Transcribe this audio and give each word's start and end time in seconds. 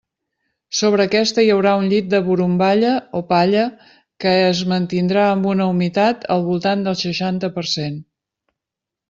Sobre 0.75 1.03
aquesta 1.09 1.43
hi 1.47 1.51
haurà 1.55 1.73
un 1.81 1.89
llit 1.91 2.07
de 2.13 2.21
borumballa 2.29 2.93
o 3.19 3.21
palla 3.33 3.67
que 4.25 4.33
es 4.47 4.63
mantindrà 4.73 5.27
amb 5.35 5.51
una 5.53 5.69
humitat 5.75 6.27
al 6.39 6.45
voltant 6.49 6.83
del 6.89 6.99
seixanta 7.05 7.53
per 7.61 7.67
cent. 7.77 8.03